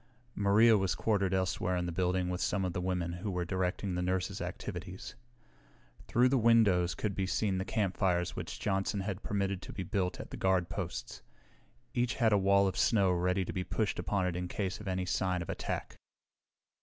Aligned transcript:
Maria 0.33 0.79
was 0.79 0.95
quartered 0.95 1.31
elsewhere 1.31 1.77
in 1.77 1.85
the 1.85 1.91
building 1.91 2.27
with 2.27 2.41
some 2.41 2.65
of 2.65 2.73
the 2.73 2.81
women 2.81 3.13
who 3.13 3.29
were 3.29 3.45
directing 3.45 3.93
the 3.93 4.01
nurses' 4.01 4.41
activities. 4.41 5.13
Through 6.07 6.29
the 6.29 6.39
windows 6.39 6.95
could 6.95 7.13
be 7.13 7.27
seen 7.27 7.59
the 7.59 7.65
campfires 7.65 8.35
which 8.35 8.59
Johnson 8.59 9.01
had 9.01 9.21
permitted 9.21 9.61
to 9.61 9.71
be 9.71 9.83
built 9.83 10.19
at 10.19 10.31
the 10.31 10.37
guard 10.37 10.69
posts. 10.69 11.21
Each 11.93 12.15
had 12.15 12.33
a 12.33 12.37
wall 12.39 12.67
of 12.67 12.77
snow 12.77 13.11
ready 13.11 13.45
to 13.45 13.53
be 13.53 13.63
pushed 13.63 13.99
upon 13.99 14.25
it 14.25 14.35
in 14.35 14.47
case 14.47 14.79
of 14.79 14.87
any 14.87 15.05
sign 15.05 15.43
of 15.43 15.51
attack. 15.51 15.97